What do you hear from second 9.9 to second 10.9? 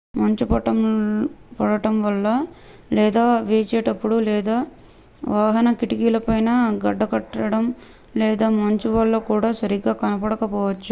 కనపడక పోవచ్చు